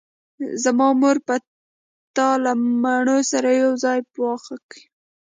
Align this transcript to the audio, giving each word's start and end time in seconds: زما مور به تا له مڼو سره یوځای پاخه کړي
زما 0.63 0.87
مور 1.01 1.17
به 1.25 1.35
تا 2.15 2.29
له 2.43 2.51
مڼو 2.81 3.17
سره 3.31 3.49
یوځای 3.63 3.99
پاخه 4.13 4.55
کړي 4.69 4.83